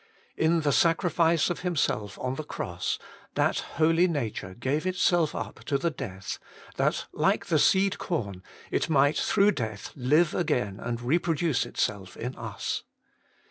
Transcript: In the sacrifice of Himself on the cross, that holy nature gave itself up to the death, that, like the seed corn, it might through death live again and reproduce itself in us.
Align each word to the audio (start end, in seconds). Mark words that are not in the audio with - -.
In 0.35 0.61
the 0.61 0.71
sacrifice 0.71 1.51
of 1.51 1.59
Himself 1.59 2.17
on 2.17 2.33
the 2.33 2.43
cross, 2.43 2.97
that 3.35 3.59
holy 3.77 4.07
nature 4.07 4.55
gave 4.55 4.87
itself 4.87 5.35
up 5.35 5.63
to 5.65 5.77
the 5.77 5.91
death, 5.91 6.39
that, 6.77 7.05
like 7.13 7.45
the 7.45 7.59
seed 7.59 7.99
corn, 7.99 8.41
it 8.71 8.89
might 8.89 9.17
through 9.19 9.51
death 9.51 9.91
live 9.95 10.33
again 10.33 10.79
and 10.79 11.01
reproduce 11.03 11.67
itself 11.67 12.17
in 12.17 12.35
us. 12.35 12.81